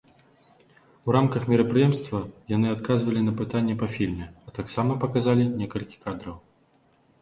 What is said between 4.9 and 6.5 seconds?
паказалі некалькі кадраў.